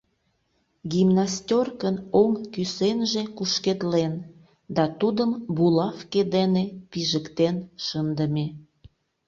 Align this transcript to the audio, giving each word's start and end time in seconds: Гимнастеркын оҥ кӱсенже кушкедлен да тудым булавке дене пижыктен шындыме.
Гимнастеркын 0.91 1.95
оҥ 2.21 2.31
кӱсенже 2.53 3.23
кушкедлен 3.37 4.13
да 4.75 4.83
тудым 4.99 5.31
булавке 5.55 6.21
дене 6.35 6.63
пижыктен 6.89 7.55
шындыме. 7.85 8.47